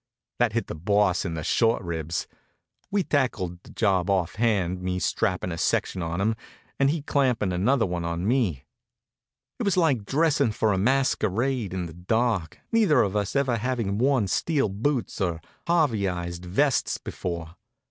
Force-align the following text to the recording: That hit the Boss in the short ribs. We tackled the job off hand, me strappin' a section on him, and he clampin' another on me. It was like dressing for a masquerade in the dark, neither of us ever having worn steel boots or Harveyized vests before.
That 0.39 0.53
hit 0.53 0.65
the 0.65 0.73
Boss 0.73 1.25
in 1.25 1.35
the 1.35 1.43
short 1.43 1.79
ribs. 1.83 2.25
We 2.89 3.03
tackled 3.03 3.61
the 3.61 3.69
job 3.69 4.09
off 4.09 4.33
hand, 4.37 4.81
me 4.81 4.97
strappin' 4.97 5.51
a 5.51 5.59
section 5.59 6.01
on 6.01 6.19
him, 6.19 6.33
and 6.79 6.89
he 6.89 7.03
clampin' 7.03 7.51
another 7.53 7.85
on 7.85 8.27
me. 8.27 8.63
It 9.59 9.63
was 9.63 9.77
like 9.77 10.03
dressing 10.03 10.53
for 10.53 10.73
a 10.73 10.77
masquerade 10.79 11.71
in 11.71 11.85
the 11.85 11.93
dark, 11.93 12.57
neither 12.71 13.03
of 13.03 13.15
us 13.15 13.35
ever 13.35 13.57
having 13.57 13.99
worn 13.99 14.25
steel 14.27 14.69
boots 14.69 15.21
or 15.21 15.39
Harveyized 15.67 16.45
vests 16.45 16.97
before. 16.97 17.55